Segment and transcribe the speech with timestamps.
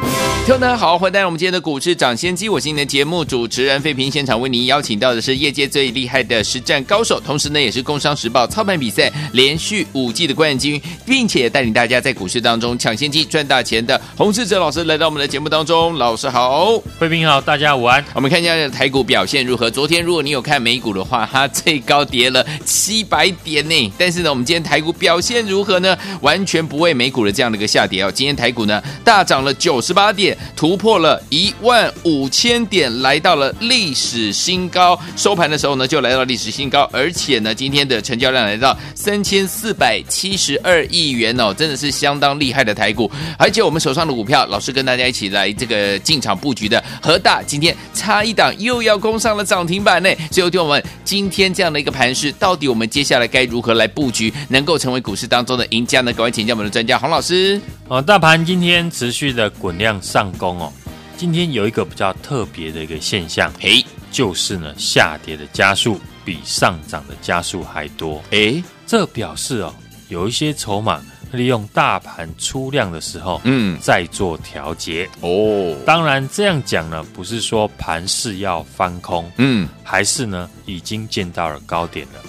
[0.00, 2.48] 听众大家好，欢迎来到我们今天的股市涨先机。
[2.48, 15.94] 我是你的节目主持人费平，现场为您邀请到的是业界最厉害的实战高手，同时呢，也是工商时报操盘比赛连续五季的冠军，并且带领大家在股市当中抢先机赚大钱的洪士哲老师来到我们的节目当中。
[15.96, 18.02] 老师好，费平好，大家午安。
[18.14, 19.70] 我们看一下台股表现如何？
[19.70, 23.92] 昨天如果你有看美股的话，它最高跌了七百点呢。
[23.98, 25.94] 但是呢，我们今天台股表现如何呢？
[26.22, 28.10] 完全不为美股的这样的一个下跌哦。
[28.10, 30.36] 今天台股呢大涨了九十十八点。
[30.54, 34.98] 突破了一万五千点，来到了历史新高。
[35.16, 43.10] 收盘的时候呢，就来到历史新高，而且呢，今天的成交量来到三千四百七十二亿元哦，真的是相当厉害的台股。
[43.38, 50.10] 而且我们手上的股票，老师跟大家一起来这个进场布局的和大，今天差一档又要攻上了涨停板呢。
[50.30, 56.12] 所以，听我们今天这样的一个盘势，到底我们接下来该如何来布局，能够成为股市当中的赢家呢？
[56.12, 57.60] 赶快请教我们的专家洪老师。
[57.86, 60.72] 哦，大盘今天持续的滚量上攻哦。
[61.16, 68.22] 今天有一个比较特别的一个现象，诶，就是呢，下跌的加速比上涨的加速还多。
[68.30, 69.74] 诶，这表示哦，
[70.08, 75.08] 有一些筹码利用大盘出量的时候，嗯，再做调节。
[75.20, 82.20] 哦，当然这样讲呢，不是说盘势要翻空，嗯，还是呢已经见到了高点了。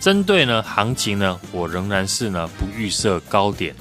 [0.00, 3.74] 针对呢行情呢，我仍然是呢不预设高点。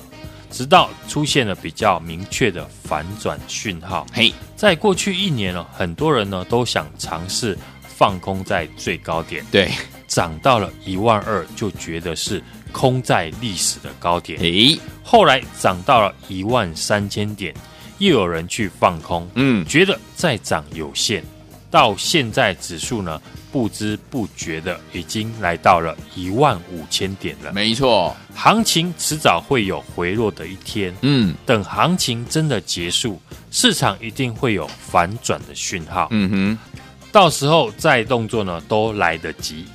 [0.50, 4.06] 直到出现了比较明确的反转讯号。
[4.14, 9.46] 嘿，在过去一年呢，很多人呢都想尝试放空在最高点。
[9.52, 9.72] 对，
[10.08, 14.40] 涨到了一万二就觉得是空在历史的高点。
[14.40, 17.54] 诶，后来涨到了一万三千点，
[17.98, 19.30] 又有人去放空。
[19.36, 21.24] 嗯，觉得再涨有限。
[21.70, 23.22] 到现在指数呢，
[23.52, 27.52] 不知不觉的已经来到了一万五千点了。
[27.54, 30.96] 没错，行情迟早会有回落的一天。
[31.02, 33.22] 嗯，等行情真的结束，
[33.52, 36.08] 市场一定会有反转的讯号。
[36.12, 36.80] 嗯哼，
[37.12, 39.66] 到时候再动作呢都来得及。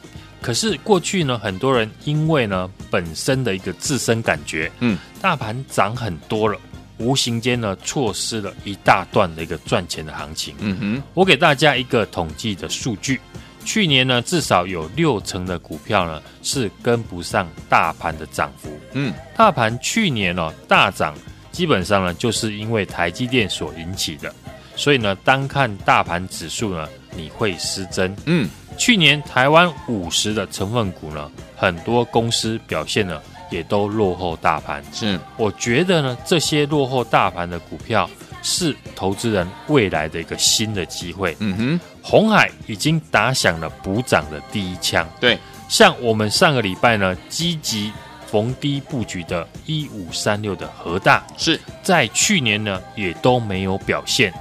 [0.40, 6.58] 可是过去呢，很多人因为呢本身的一个自身感觉，嗯，大盘涨很多了。
[6.98, 10.54] 无形间呢，错失了一大段的一个赚钱的行情。
[10.60, 13.20] 嗯哼，我给大家一个统计的数据，
[13.64, 18.70] 去年呢，至少有六成的股票呢是跟不上大盘的涨幅。
[18.92, 21.14] 嗯，大盘去年哦大涨，
[21.50, 24.34] 基本上呢就是因为台积电所引起的。
[24.76, 28.14] 所以呢，单看大盘指数呢，你会失真。
[28.26, 33.20] 嗯，去年台湾五十的成分股呢，很多公司表现呢。
[33.50, 38.08] 也都落后大盘，是我觉得呢，这些落后大盘的股票
[38.42, 41.36] 是投资人未来的一个新的机会。
[41.38, 45.08] 嗯哼，红海已经打响了补涨的第一枪。
[45.20, 45.38] 对，
[45.68, 47.92] 像我们上个礼拜呢，积极
[48.26, 54.32] 逢低布局的一五三六的和大，是在去年呢也都没有表现，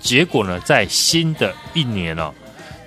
[0.00, 2.34] 结果呢，在新的一年呢、哦，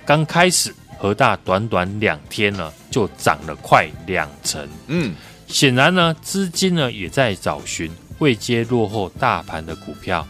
[0.04, 4.68] 刚开始和大短短两天呢就涨了快两成。
[4.86, 5.14] 嗯。
[5.48, 7.90] 显然呢，资金呢也在找寻
[8.20, 10.26] 未接落后大盘的股票，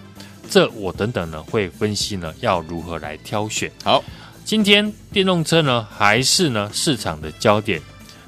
[0.52, 3.72] 这我等等呢会分析呢要如何来挑选。
[3.82, 4.04] 好，
[4.44, 7.80] 今天电动车呢还是呢市场的焦点，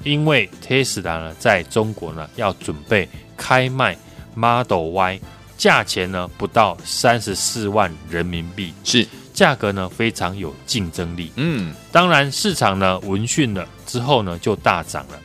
[0.03, 3.95] 因为 Tesla 呢在中国呢要准备开卖
[4.33, 5.19] Model Y，
[5.55, 11.31] 价钱呢不到三十四万人民币，是价格呢非常有竞争力。
[11.35, 15.19] 嗯，当然市场呢闻讯了之后呢就大涨了。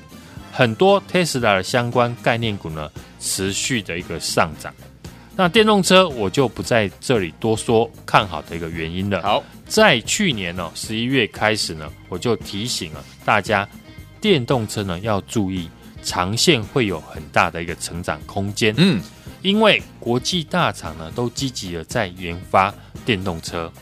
[0.52, 4.70] 很多 Tesla 的相关概念股呢，持续的一个上涨。
[5.40, 9.22] 那电动车我就不在这里多说看好的一个原因了。
[9.22, 13.66] 好，在去年呢十一月开始呢，我就提醒了大家，
[14.20, 15.66] 电动车呢要注意，
[16.02, 18.74] 长线会有很大的一个成长空间。
[18.76, 19.02] 嗯，
[19.40, 22.74] 因为国际大厂呢都积极的在研发
[23.06, 23.72] 电动车，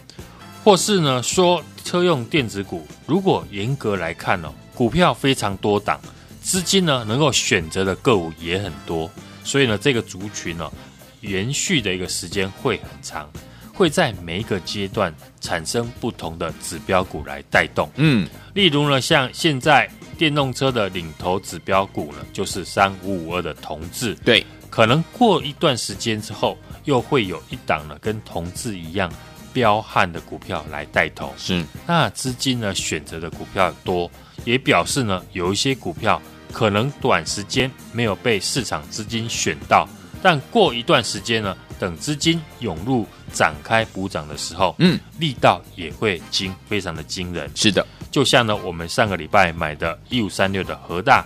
[0.62, 6.00] 或是呢说车用电子股，如果严格来看呢，股票非常多档。
[6.40, 9.10] 资金呢，能够选择的个股也很多，
[9.42, 10.70] 所以呢，这个族群呢，
[11.20, 13.30] 延续的一个时间会很长，
[13.72, 17.88] 会在每一个阶段产生不同的指标股来带动。
[17.96, 24.14] 嗯，例如呢，像现在电动车的领头指标股呢，就是三五五二的同志。
[24.16, 29.12] 对，可能过一段时间之后，又会有一档呢，跟同志一样
[29.52, 31.32] 彪悍的股票来带头。
[31.36, 34.10] 是，那资金呢，选择的股票多。
[34.44, 36.22] 也表示呢，有一些股票
[36.52, 39.86] 可能短时间没有被市场资金选到，
[40.22, 47.50] 但过一段时间呢，等资金涌入展开补涨的时候，嗯，力道也会惊，非常的惊人。
[47.54, 51.24] 是的，就像呢，我们上个礼拜买的一五三六的和大，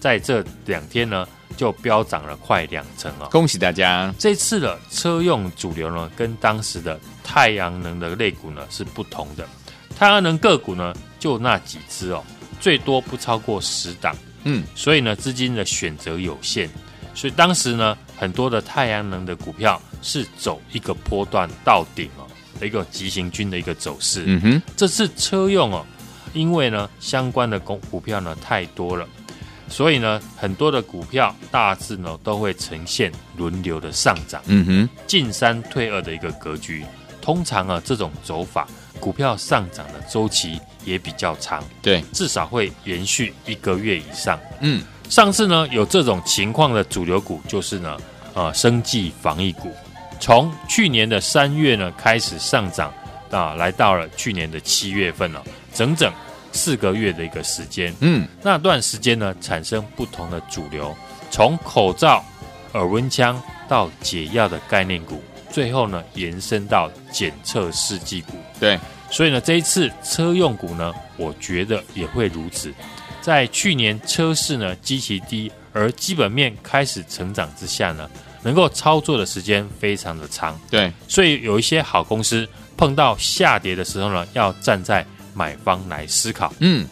[0.00, 1.26] 在这两天呢，
[1.56, 3.28] 就飙涨了快两成哦。
[3.30, 4.12] 恭喜大家！
[4.18, 9.46] 这次的车用主流呢，跟当时的太阳能的类股呢是不同的。
[9.96, 12.22] 太阳能个股呢，就那几只哦，
[12.60, 14.14] 最多不超过十档。
[14.42, 16.68] 嗯，所以呢，资金的选择有限，
[17.14, 22.26] 所以当时呢，很多的太阳能的股票是走一个波段到顶哦，
[22.64, 24.24] 一个急行军的一个走势。
[24.26, 25.84] 嗯哼，这次车用哦，
[26.32, 29.06] 因为呢，相关的股股票呢太多了，
[29.68, 34.42] 所以呢，很多的股票大致呢都会呈现轮流的上涨。
[34.46, 36.84] 嗯哼，进三退二的一个格局。
[37.20, 38.68] 通常啊，这种走法，
[39.00, 44.38] 股票上涨的周期也比较长，对，至少会延续一个月以上。
[44.60, 44.82] 嗯，
[45.14, 47.96] 上次呢有这种情况的主流股就是呢，
[48.34, 49.70] 呃，生技防疫股，
[50.18, 52.92] 从去年的三月呢开始上涨，
[53.30, 55.40] 啊，来到了去年的七月份了，
[55.72, 56.12] 整整
[56.50, 57.94] 四个月的一个时间。
[58.00, 60.92] 嗯，那段时间呢产生不同的主流，
[61.30, 62.20] 从口罩、
[62.72, 65.22] 耳温枪到解药的概念股。
[65.48, 68.32] 最后呢，延伸到检测试剂股。
[68.58, 68.76] 对，
[69.12, 72.74] 所以呢，这一次车用股呢，我觉得也会如此。
[73.24, 78.06] 在去年车市呢极其低，而基本面开始成长之下呢，
[78.42, 80.60] 能够操作的时间非常的长。
[80.70, 86.52] 对，所以有一些好公司碰到下跌的时候呢，要站在买方来思考。
[86.58, 86.86] 嗯，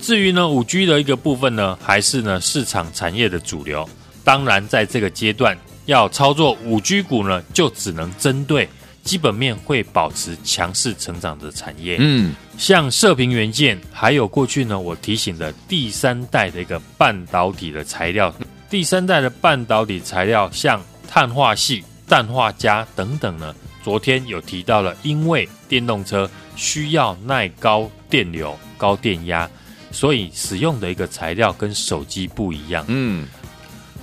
[0.00, 3.86] 至于呢五 G 的一个部分呢，还是呢市场产业的主流。
[4.24, 5.54] 当然，在这个阶段。
[5.86, 8.68] 要操作五 G 股呢，就只能针对
[9.02, 18.34] 基本面会保持强势成长的产业，嗯，像射频元件，还有过去呢我提醒的第三代的一个半导体的材料，
[18.68, 29.48] 第三代的半导体材料像碳化系、氮化镓等等呢，昨天有提到了，因为电动车需要耐高电流、高电压，
[29.90, 33.26] 所以使用的一个材料跟手机不一样，嗯。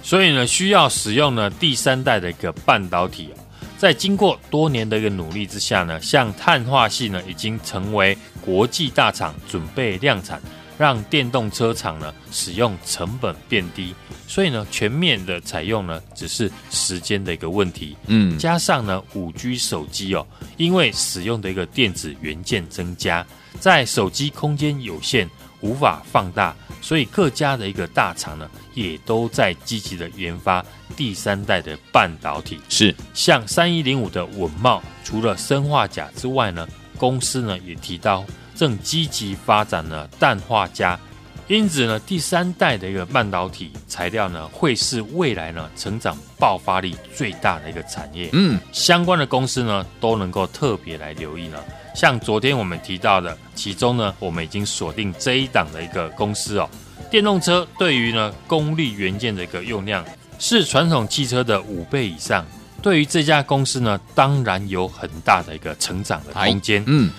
[0.04, 3.30] 所以呢，需要使用呢第三代的一个半导体，
[3.78, 10.42] 在经过多年的一个努力之下呢，像碳化系呢已经成为国际大厂准备量产，
[10.80, 13.94] 让电动车厂呢使用成本变低。
[14.28, 17.96] 所以呢，全面的采用呢只是时间的一个问题。
[18.08, 20.26] 嗯，加上呢五 G 手机哦，
[20.58, 23.26] 因为使用的一个电子元件增加，
[23.60, 25.30] 在手机空间有限，
[25.62, 26.56] 无法放大。
[26.82, 30.64] 所以各家的一个大厂呢，也都在积极的研发
[30.96, 32.60] 第三代的半导体。
[32.70, 36.68] 是，像三一零五的稳懋，除了生化镓之外呢，
[36.98, 38.24] 公司呢也提到
[38.56, 40.98] 正积极发展了氮化镓。
[41.48, 48.30] 因此呢，第三代的一个半导体材料呢，会是未来呢成长爆发力最大的一个产业。
[48.34, 51.58] 嗯，相关的公司呢，都能够特别来留意呢。
[51.98, 56.70] 像昨天我们提到的，其中呢，我们已经锁定这一档的一个公司哦。
[57.10, 60.06] 电动车对于呢功率元件的一个用量
[60.38, 62.46] 是传统汽车的五倍以上，
[62.84, 66.84] 对于这家公司呢，当然有很大的一个成长的空间。
[66.86, 67.10] 嗯，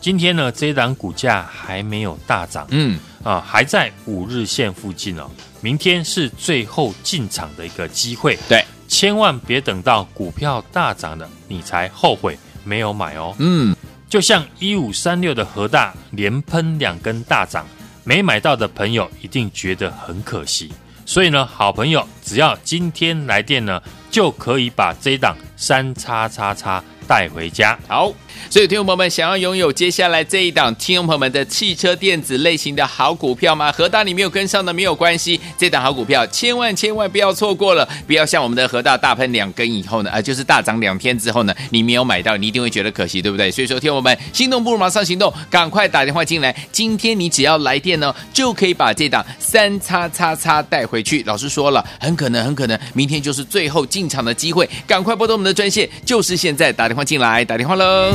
[0.00, 5.30] 今天呢，这一档股价还没有大涨，嗯啊，还在五日线附近哦。
[5.60, 13.36] 明天是最后进场的一个机会，对，千万别等到股票大涨了，你才后悔没有买哦。
[13.38, 13.76] 嗯。
[14.14, 17.66] 就像一五三六的和大连喷两根大涨，
[18.04, 20.72] 没买到的朋友一定觉得很可惜。
[21.04, 27.76] 所以呢，好朋友只要今天来电呢，就可以把这档三叉叉叉带回家。
[27.88, 28.12] 好。
[28.50, 33.72] 所以，听众朋友们想要拥有接下来这一档听众朋友们的汽车电子类型的好股票吗？
[33.72, 43.50] 何大你没有跟上的没有关系，这档好股票千万千万不要错过了，不要像我们的何大大喷两根以后呢，啊、呃，就是大涨两天之后呢，你没有买到，你一定会觉得可惜，对不对？
[43.50, 51.22] 所以说，听众朋友们心动不如马上行动，赶快打电话进来，今天你只要来电呢，就可以把这档三叉叉叉带回去。
[51.24, 58.14] 老师说了，很可能很可能明天就是最后进场的机会，赶快拨通我们的专线，就是现在打电话进来，打电话喽。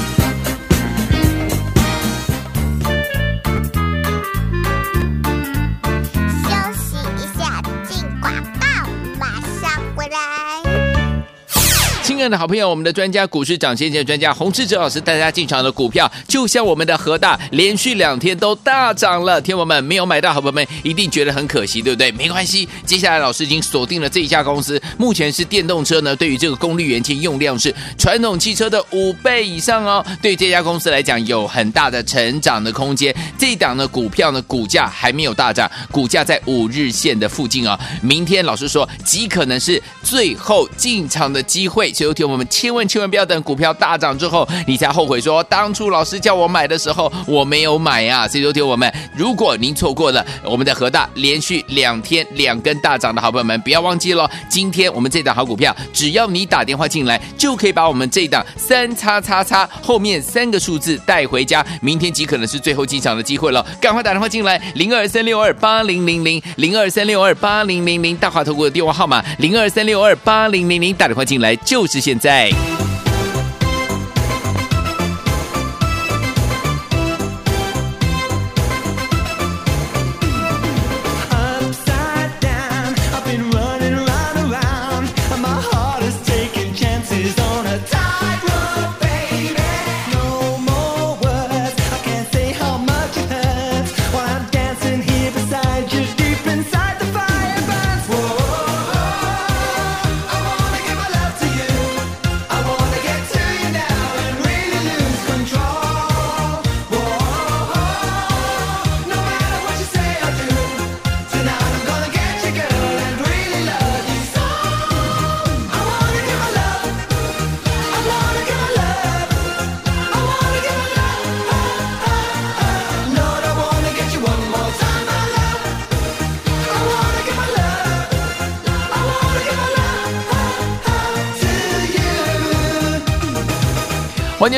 [12.21, 19.41] 爱的好朋友，我们的专家股市涨先见专家洪志哲老师带大家进场的股票，就像我们的和大，连续两天都大涨了。
[19.41, 22.11] 天友们没有买到，好朋友们一定觉得很可惜，对不对？
[22.11, 30.05] 没关系，接下来老师已经锁定了这一家公司，目前是电动车呢，对于这个功率元件用量是传统汽车的五倍以上哦。
[30.21, 33.15] 对这家公司来讲，有很大的成长的空间。
[33.37, 41.91] 这一档的股票呢，股价还没有大涨，股价在五日线的附近啊、明天老师说，极可能是最后进场的机会。
[41.93, 48.27] 所以，听我们千万千万不要等股票大涨之后，你才后悔说当初老师叫我买的时候我没有买啊。
[48.27, 61.65] 所以，听我们，如果您错过了我们的和大连续两天两根大涨的好朋友们，不要忘记了，今天我们这档好股票，只要你打电话进来，就可以把我们这档三叉叉叉后面三个数字带回家。
[61.81, 72.51] 明天极可能是最后进场的机会了，赶快打电话进来，零二三六二八零零零零二三六二八零零零大华投顾的电话号码零二三六二八零零零打电话进来就是现在。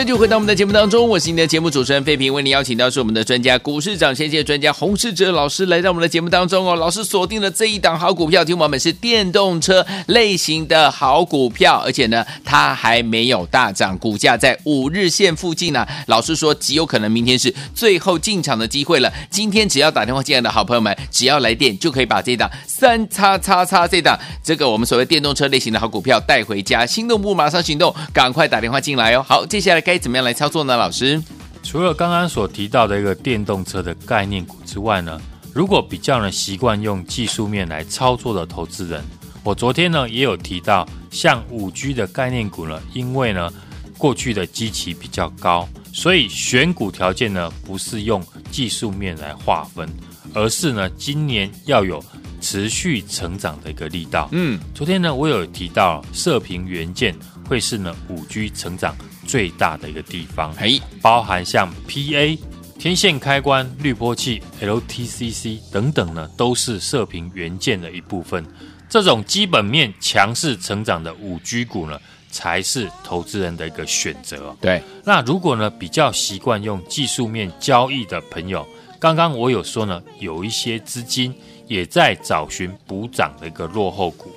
[0.03, 6.75] 就回到我们的节目当中，我是你的节目主持人费平，为你邀请到是我们的专家股市涨先机专家洪世哲老师来到我们的节目当中哦。
[6.75, 19.11] 老师锁定了这一档好股票，听我们是电动车类型的好股票，而且呢，它还没有大涨，股价在五日线附近呢、老师说极有可能明天是最后进场的机会了。
[19.29, 26.85] 今天只要打电话进来的好朋友们，只要来电就可以把这档三叉叉叉这档这个我们所谓电动车类型的好股票带回家。
[26.85, 29.23] 心动不马上行动，赶快打电话进来哦。
[29.25, 29.83] 好，接下来。
[29.83, 30.75] 该怎么样来操作呢？
[30.75, 31.21] 老师，
[31.61, 35.19] 除了刚刚所提到的一个电动车的概念股之外呢，
[35.53, 39.03] 如果比较呢习惯用技术面来操作的投资人，
[39.43, 43.51] 我昨天呢也有提到，像五 G 的概念股呢，因为呢
[43.97, 49.87] 过去的基期比较高，所以选股条件呢不是用技术面来划分，
[50.33, 52.03] 而是呢今年要有
[52.41, 54.27] 持续成长的一个力道。
[54.31, 57.15] 嗯，昨天呢我有提到射频元件
[57.53, 58.95] 会是呢五 G 成长。
[59.27, 62.37] 最大的一个地方，嘿，包含像 PA、
[62.79, 68.43] 天线开关、滤波器、LTCC 等等呢，都是射频元件的一部分。
[68.89, 74.55] 这种基本面强势成长的五 G 股呢，才是投资人的一个选择。
[74.59, 78.67] 对，那如果呢比较习惯用技术面交易的朋友，
[78.99, 81.33] 刚刚我有说呢，有一些资金
[81.67, 84.31] 也在找寻补涨的一个落后股。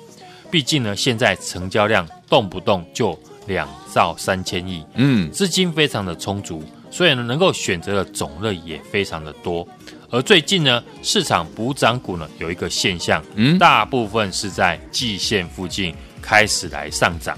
[0.49, 9.67] 毕竟呢，现在成交量动不动就两兆三千亿，嗯，资金非常的充足，所以呢，能够选择的种类也非常的多。
[10.09, 17.37] 而最近呢，市场补涨股呢有一个现象，嗯，大部分是在季线附近开始来上涨，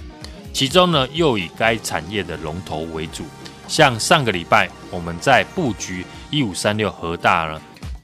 [0.53, 3.23] 其中呢又以该产业的龙头为主。
[3.67, 7.59] 像上个礼拜我们在布局一五三六和大呢。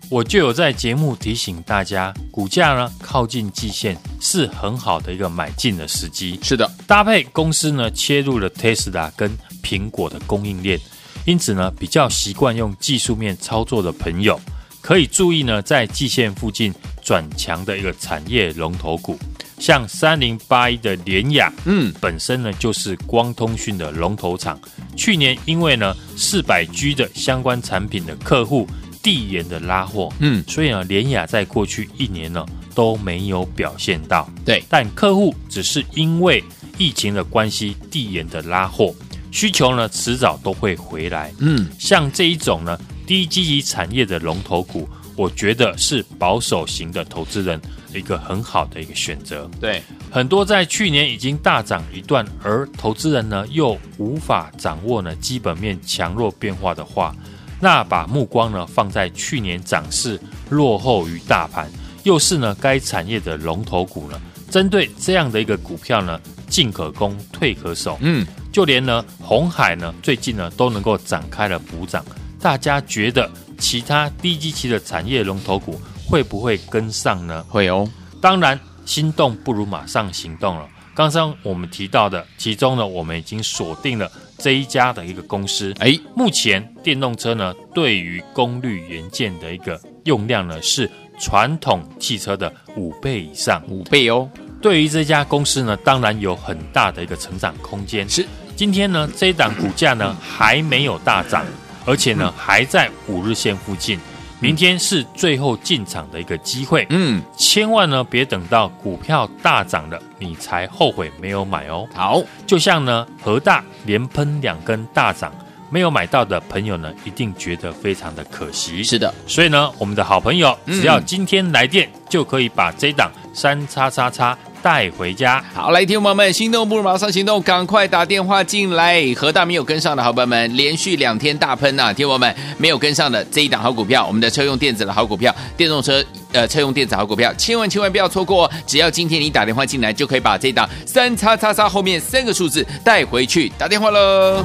[0.10, 6.40] 我就有在节目提醒大家，股价呢靠近季线是很好的一个买进的时机。
[6.44, 10.80] 是的，搭配公司呢切入了 Tesla 跟苹果的供应链，
[11.26, 14.40] 因此呢比较习惯用技术面操作的朋友，
[14.80, 19.18] 可以注意呢在季线附近转强的一个产业龙头股，
[19.58, 24.58] 像三零八一的联亚，嗯，本身呢就是光通讯的龙头厂，
[24.96, 28.68] 去年因为呢四百 G 的相关产品的客户。
[29.06, 32.44] 递延的拉货，嗯，所以呢，联雅在过去一年呢
[32.74, 36.44] 都没有表现到，对，但客户只是因为
[36.80, 38.96] 疫情的关系递延的拉货，
[39.32, 47.62] 需求呢迟早都会回来，嗯，像这一种呢低积极产业的龙头股，我觉得是保守型的投资人
[47.94, 57.16] 一个很好的一个选择，对，很多在去年已经大涨一段，而投资人呢又无法掌握呢基本面强弱变化的话。
[57.60, 60.20] 那把目光呢放在去年涨势
[60.50, 61.70] 落后于大盘，
[62.04, 64.22] 又是呢该产业的龙头股呢，
[64.52, 67.98] 针对这样的一个股票呢，进可攻，退可守。
[68.02, 72.06] 嗯，就连呢红海呢最近呢都能够展开了补涨，
[72.40, 77.44] 大家觉得其他低基期的产业龙头股会不会跟上呢？
[77.50, 77.88] 会哦。
[78.22, 80.68] 当然，心动不如马上行动了。
[80.94, 85.74] 刚刚我们提到的，其中呢我们已经锁定了这一家的一个公司。
[85.80, 90.90] 哎，目前电动车呢对于功率元件的一个用量呢是
[91.20, 94.30] 传统汽车的五倍以上，五倍哦。
[94.62, 98.08] 对于这家公司呢，当然有很大的一个成长空间。
[98.10, 98.26] 是，
[98.56, 101.46] 今天呢，这一档股价呢还没有大涨，
[101.86, 104.00] 而且呢还在五日线附近。
[104.46, 106.86] 明天是最后进场的一个机会。
[106.92, 111.88] 嗯，千万呢别等到股票大涨了，你才后悔没有买哦。
[111.96, 115.34] 好，就像呢和大连喷两根大涨，
[115.72, 118.84] 没有买到的朋友呢，一定觉得非常的可惜。
[118.84, 124.38] 是的，所以呢，我们的好朋友只要今天来电，就可以把这档三叉叉叉。
[124.66, 125.46] 带回家。
[125.54, 129.00] 好，来，听友们，心动不如马上行动，赶快打电话进来。
[129.16, 131.94] 和大没有跟上的好朋友们，连续两天大喷呐、啊！
[131.94, 138.50] 听友们没有跟上的这一档好股票，我们的车用电子的好股票，电动车呃车用电子好股票，千万千万不要错过。
[138.66, 143.48] 只要今天你打电话进来，就可以把这一档三叉叉叉后面三个数字带回去。
[143.60, 144.44] 打电话喽！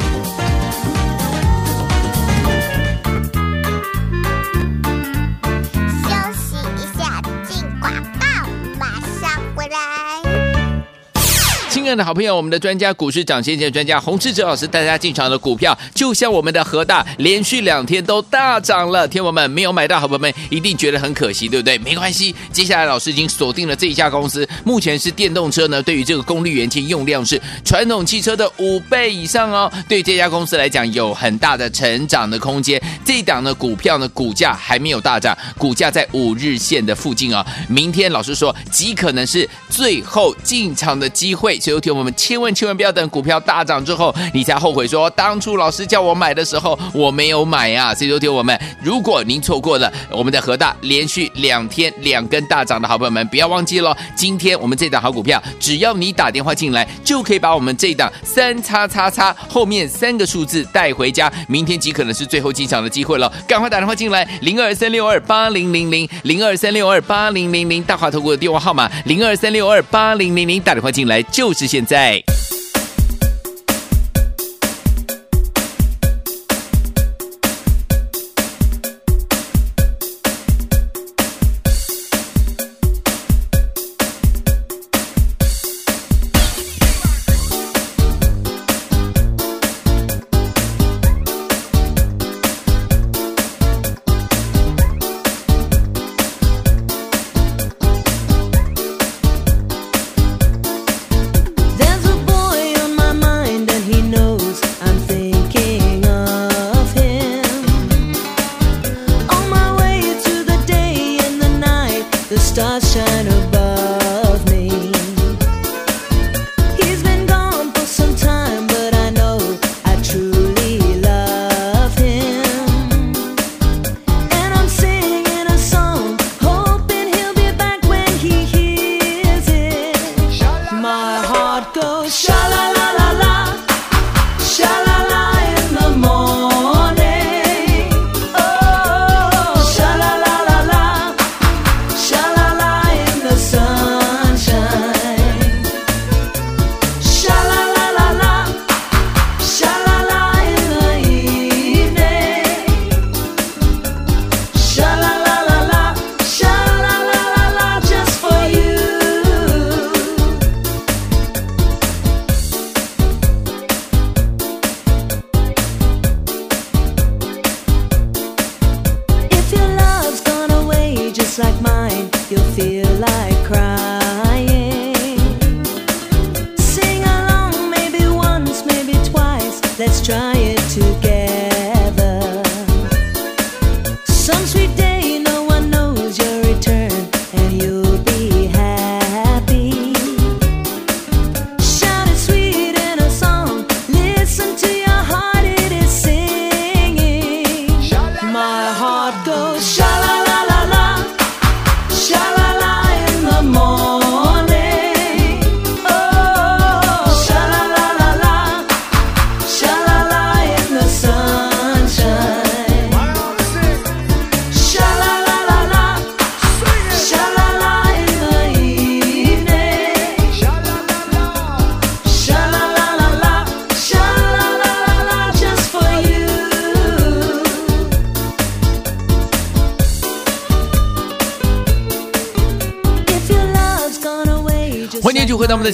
[11.90, 19.08] 亲爱的好朋友，我们的专家股市涨先见专家洪志哲老师带大家进场的股票，就像我们的和大，连续两天都大涨了。
[19.08, 21.76] 天友们没有买到，好朋友们一定觉得很可惜，对不对？
[21.78, 29.68] 没关系，接下来老师已经锁定了这一家公司，目前是电动车呢，对于这个功率元件用量是传统汽车的五倍以上哦。
[29.88, 32.80] 对这家公司来讲，有很大的成长的空间。
[33.04, 41.79] 这一档呢，股票呢，股价还没有大涨，股价在五日线的附近啊、明天老师说，极可能是最后进场的机会，所以。
[41.80, 47.94] 听我们千万千万不要等股票大涨之后，你才后悔说当初老师叫我买的时候我没有买啊！
[47.94, 61.32] 所以说听我们，如果您错过了我们的和大连续两天两根大涨的好朋友们，不要忘记了，今天我们这档好股票，只要你打电话进来，就可以把我们这档三叉叉叉后面三个数字带回家。
[61.48, 71.69] 明天极可能是最后进场的机会了，赶快打电话进来，零二三六二八零零零零二三六二八零零零大华投顾的电话号码零二三六二八零零零打电话进来就是。
[71.70, 72.20] 现在。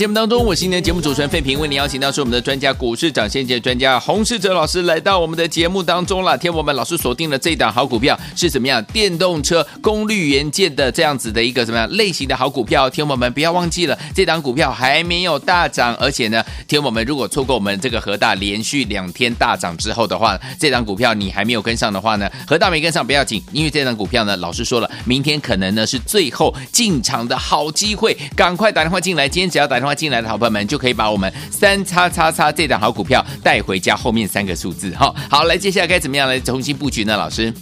[0.06, 6.38] 节目当中，我是今天的节目主持人费平，为您邀请到是我们的专家股市涨先机专家洪世哲老师来到我们的节目当中了。
[6.38, 8.80] 天我们老师锁定了这档好股票是怎么样？
[8.84, 12.88] 电动车功率元件的这样子的一个怎么样类型的好股票？
[12.88, 29.00] 天我们不要忘记了，这档股票还没有大涨，而且呢，天我们如果错过我们这个和大连续两天大涨之后的话，这档股票你还没有跟上的话呢，和大没跟上不要紧，因为这档股票呢，老师说了，明天可能呢是最后进场的好机会，赶快打电话。
[29.00, 33.96] 进来，今天只要打电话进来的好朋友们，就可以把我们三叉叉叉这档好股票带回家。
[33.96, 37.16] 后面三个数字，哈，好，来，接下来该怎么样来重新布局呢？
[37.16, 37.52] 老师，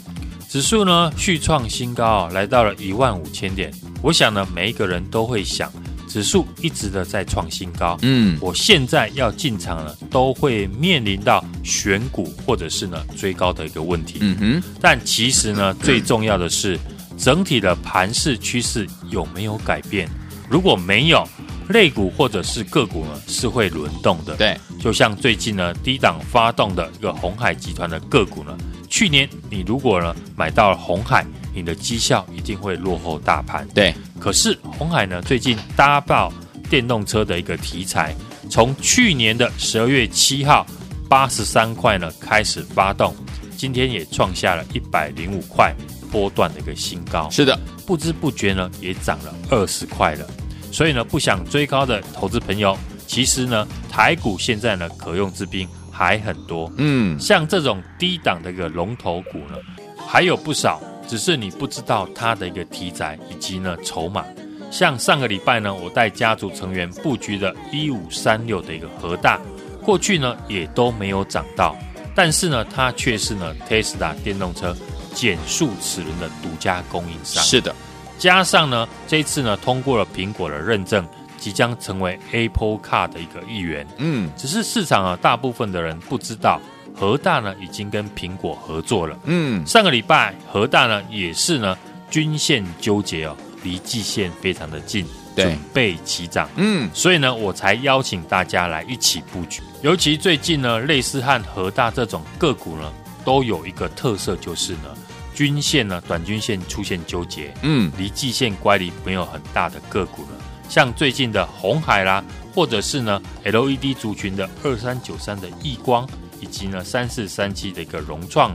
[0.49, 3.73] 指数呢续创新高，来到了一万五千点。
[4.03, 5.73] 我想呢，每一个人都会想，
[6.09, 14.63] 指数一直的在创新高，嗯，我现在要进场了，都会面临到选股或者是呢追高的一个问题，嗯哼。
[14.81, 16.79] 但其实呢，最重要的是
[17.17, 20.09] 整体的盘势趋势有没有改变？
[20.51, 21.27] 如果没有，
[21.69, 24.37] 类股或者是个股呢，是会轮动的。
[24.37, 28.57] 对，就像最近呢低档发动的一个红海集团的个股呢，
[28.89, 31.25] 去年你如果呢买到了红海，
[31.55, 33.67] 你的绩效一定会落后大盘。
[33.75, 36.33] 对，可是红海呢最近搭爆
[36.69, 38.15] 电动车的一个题材，
[38.51, 40.67] 从去年的十二月七号
[41.09, 43.15] 八十三块呢开始发动，
[43.57, 45.75] 今天也创下了一百零五块
[46.11, 47.29] 波段的一个新高。
[47.31, 47.59] 是的。
[47.87, 50.27] 不知不觉呢，也涨了二十块了。
[50.75, 56.69] 所以呢，不想追高的投资朋友，其实呢，台股现在呢，可用之兵还很多。
[56.79, 59.57] 嗯，像这种低档的一个龙头股呢，
[60.05, 64.25] 还有不少，只是你不知道它的一个题材以及呢筹码。
[64.69, 69.41] 像上个礼拜呢，我带家族成员布局的一五三六的一个核大，
[69.81, 71.77] 过去呢也都没有涨到，
[72.17, 74.77] 但是呢，它却是呢 Tesla 电动车。
[75.15, 77.73] 减速齿轮的独家供应商是的，
[78.19, 83.87] 加上呢，这一次呢通过了苹果的认证，即将成为 Apple Car 的一个一员。
[83.99, 86.61] 嗯，只是市场啊，大部分的人不知道，
[86.95, 89.19] 和大呢已经跟苹果合作了。
[89.25, 91.77] 嗯，上个礼拜和大呢也是呢
[92.09, 96.49] 均线纠结哦，离季线非常的近，对准备起涨。
[96.57, 99.61] 嗯，所以呢，我才邀请大家来一起布局。
[99.83, 102.91] 尤其最近呢，类似和和大这种个股呢，
[103.25, 104.95] 都有一个特色，就是呢。
[105.35, 110.29] 均线呢，短均线出现纠结，嗯，离季线乖离没有很大的个股了，
[110.69, 116.09] 像最近的红海啦，或者是呢 LED 族群的二三九三的亿光，
[116.41, 118.55] 以及呢三四三七的一个荣创，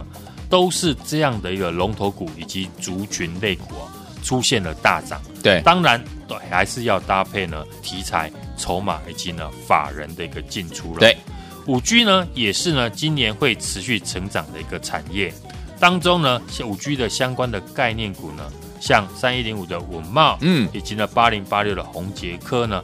[0.50, 3.92] 都是这样的一个龙头股以及族群类股啊，
[4.24, 5.22] 出现了大涨。
[5.44, 11.00] 对，当然对，还是要搭配呢题材、筹码以及呢法人的一个进出了。
[11.00, 11.18] 对，
[11.68, 15.34] 五 G 呢也是呢今年会持续成长的一个产业。
[15.80, 18.44] 当中呢，五 G 的相关的概念股呢，
[18.80, 22.84] 像三一零五的稳懋，嗯，以及呢八零八六的宏杰科呢，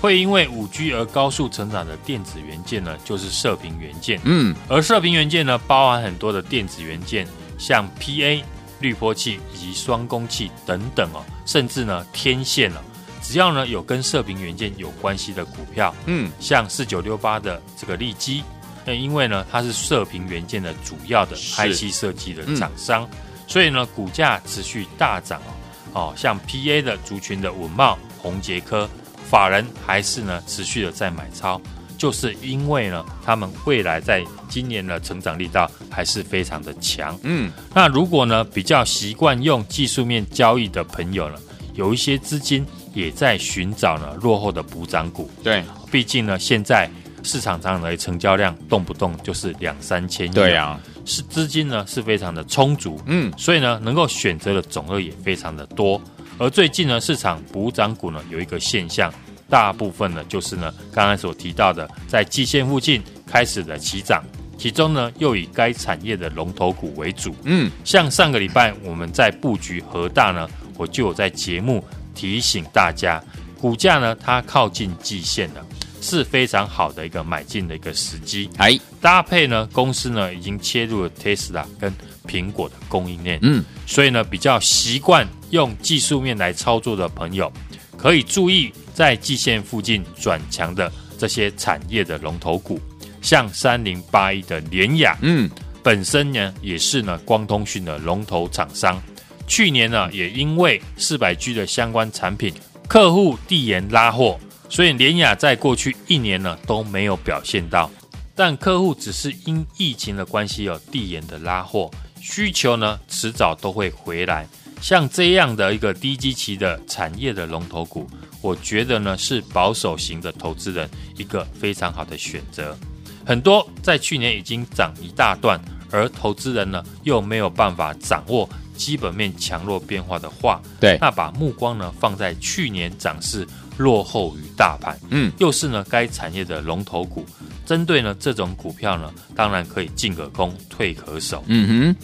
[0.00, 7.26] 会因为五 G 而高速成长的电子元件呢，就是射频元件，嗯，而射频元件呢，包含很多的电子元件，
[7.58, 8.42] 像 PA
[8.80, 12.80] 滤波器以及双工器等等哦，甚至呢天线哦，
[13.22, 18.44] 只要呢有跟射频元件有关系的股票，嗯，像四九六八的这个利基。
[18.86, 25.52] 那因为呢，它是射频元件的主要的 IC 设计的厂商，嗯、所以呢，股价持续大涨哦。
[25.94, 28.86] 哦，像 PA 的族群的稳茂、宏杰科，
[29.30, 31.60] 法人还是呢持续的在买超，
[31.96, 37.18] 就是因为呢，他们未来在今年的成长力道还是非常的强。
[37.22, 41.38] 嗯，那如果呢比较习惯用技术面交易的朋友呢，
[41.74, 45.30] 有一些资金也在寻找呢落后的补涨股。
[45.42, 46.90] 对，毕竟呢现在。
[47.24, 56.00] 市场上的成交量动不动就是两三千亿，对呀、啊，是资金呢是非常的充足，嗯，所以呢能够选择的种类也非常的多。
[56.38, 59.12] 而最近呢市场补涨股呢有一个现象，
[59.48, 64.22] 大部分呢就是呢刚才所提到的在季线附近开始的起涨，
[64.58, 71.82] 其中呢又以该产业的龙头股为主，嗯，像上个礼拜我们在布局和大呢，我就有在节目
[72.14, 73.22] 提醒大家，
[73.58, 75.64] 股价呢它靠近季线了。
[76.04, 81.90] 是非常好的一个买进的一个时机，哎，搭配呢，公司呢已经切入了 Tesla 跟
[82.26, 87.50] 苹果的供应链，嗯，所以呢比较习惯用技术面来操作的朋友，
[87.96, 92.78] 可以注意在季线附近转强的这些产业的龙头股，
[93.22, 95.50] 像三零八一的联雅，嗯，
[95.82, 99.02] 本身呢也是呢光通讯的龙头厂商，
[99.46, 102.52] 去年呢也因为四百 G 的相关产品，
[102.86, 104.38] 客户递延拉货。
[104.74, 107.88] 所以联雅在过去一年呢都没有表现到，
[108.34, 111.88] 但客户只是因疫情的关系有递延的拉货，
[112.20, 114.48] 需求呢迟早都会回来。
[114.80, 118.10] 像这样的一个低基期的产业的龙头股，
[118.42, 122.76] 我觉得呢是保守型的投资人一个非常好的选择。
[123.24, 125.60] 很多在去年已经涨一大段，
[125.92, 137.24] 而投资人呢又没有办法掌握基本面强弱变化的话，对，那把目光呢放在去年涨势落后于大盘，嗯，又是呢该产业的龙头股，
[137.66, 141.96] 针对呢这种股票呢，当然可以进可攻，退可守，嗯哼。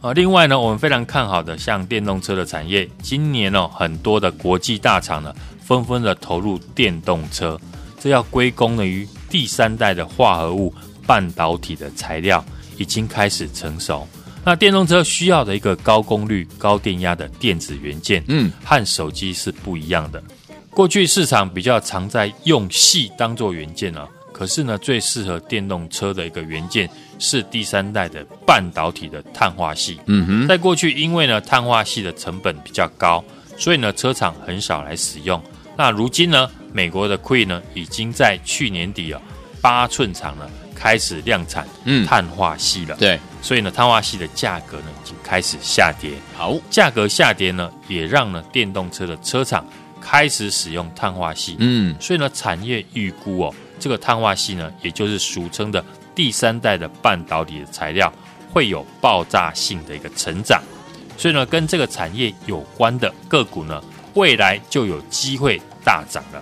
[0.00, 5.32] 啊，另外呢，我们非常看好的像电动车的产业，今年哦，很多的国际大厂呢，
[5.64, 7.56] 纷纷的投入电动车，
[8.00, 10.74] 这要归功呢于第三代的化合物
[11.06, 12.44] 半导体的材料
[12.78, 14.04] 已经开始成熟。
[14.44, 20.20] 那电动车需要的一个高功率、高电压的电子元件，嗯，和手机是不一样的。
[20.74, 24.08] 过去市场比较常在用矽当做元件呢。
[24.32, 30.00] 可是呢，最适合电动车的一个元件是第三代的半导体的碳化系。
[30.06, 33.22] 嗯哼，在过去因为呢碳化系的成本比较高，
[33.58, 35.40] 所以呢车厂很少来使用。
[35.76, 39.20] 那如今呢，美国的 Queen 呢已经在去年底啊
[39.60, 41.68] 八寸厂呢开始量产
[42.06, 42.96] 碳化系了。
[42.96, 46.10] 对，所以呢碳化系的价格呢已经开始下跌。
[46.34, 49.64] 好，价格下跌呢也让呢电动车的车厂
[50.04, 51.56] 开始使用碳化系。
[51.60, 53.54] 嗯，所以呢产业预估哦。
[53.78, 55.84] 这个碳化系呢，也就是俗称的
[56.14, 58.12] 第三代的半导体的材料，
[58.52, 60.62] 会有爆炸性的一个成长，
[61.16, 63.82] 所以呢，跟这个产业有关的个股呢，
[64.14, 66.40] 未来就有机会大涨了。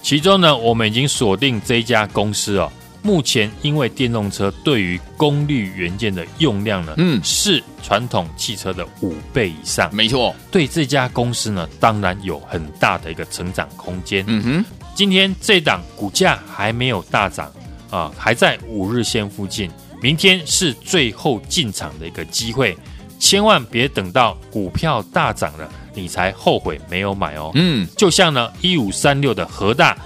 [0.00, 10.34] 其中呢，我们已经锁定这一家公司哦，目前因为电动车对于功率元件的用量呢，嗯，是传统汽车的五倍以上，没错。
[10.50, 14.24] 对这家公司呢，当然有很大的一个成长空间。
[14.26, 14.64] 嗯哼。
[14.94, 17.52] 今天这档股价还没有大涨
[17.88, 19.70] 啊，还在五日线附近。
[20.02, 22.76] 明天是最后进场的一个机会，
[23.18, 27.52] 千万别等到股票大涨了，你才后悔没有买哦。
[27.54, 29.96] 嗯，就像呢一五三六的和大，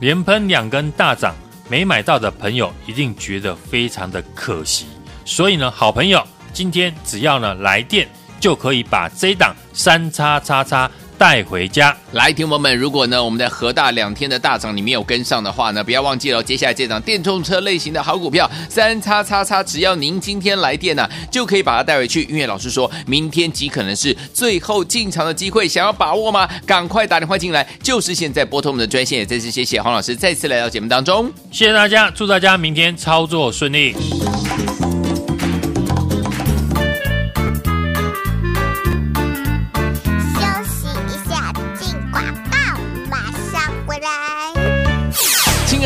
[0.00, 1.34] 连喷两根大涨，
[1.68, 4.86] 没买到的朋友一定觉得非常的可惜。
[5.24, 10.90] 所以呢，好朋友，今天只要呢来电，就可以把这档三叉叉叉。
[11.18, 22.22] 带回家来，听友们，如果呢我们在和大两天的大涨你没有跟上的话呢，不要忘记了，接下来这档电动车类型的好股票三叉叉叉，只要您今天来电呢、啊，就可以把它带回去。
[22.24, 26.48] 音乐老师说明天极可能是最后进场的机会，想要把握吗？
[26.66, 29.18] 赶快打电话进来，就是现在拨通我们的专线。
[29.18, 33.94] 也再次谢谢黄老师再次来到节目当中，谢谢大家，祝大家明天操作顺利。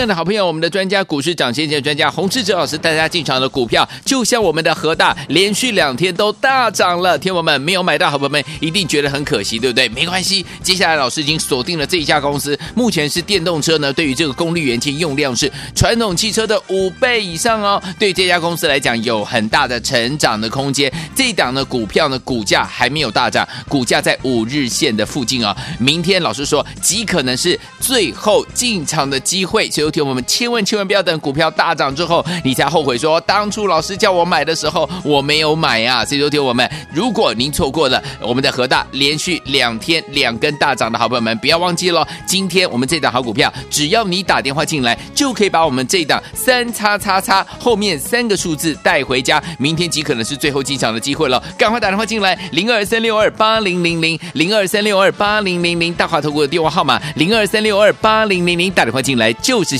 [0.01, 7.19] 爱的好朋友，我们的专家股市涨先见专家洪志哲老师带大家进场的股票，就像我们的和大，连续两天都大涨了。
[7.19, 9.87] 天友们没有买到，好朋友们一定觉得很可惜，对不对？
[9.91, 17.83] 没关系，接下来老师已经锁定了这一家公司，目前是电动车呢，对于这个功率元件用量是传统汽车的五倍以上哦。
[17.99, 20.91] 对这家公司来讲，有很大的成长的空间。
[21.15, 25.55] 这一档的，股票呢，股价还没有大涨，股价在五日线的附近哦。
[25.79, 29.90] 明天老师说，极可能是最后进场的机会，所以。
[29.91, 36.05] 听我们千万千万不要等股票大涨之后，你才后悔说当初老师叫我买的时候我没有买啊！
[36.05, 49.43] 所以说，听我们，如果您错过了我们的和大连续两天两根大涨的好朋友们，不要忘记了，今天我们这档好股票，只要你打电话进来，就可以把我们这档三叉叉叉后面三个数字带回家。
[49.59, 59.80] 明天极可能是最后进场的机会了，赶快打电话进来，零二三六二八零零零零二三六二八零零零大华投顾的电话号码零二三六二八零零零，打电话进来就是。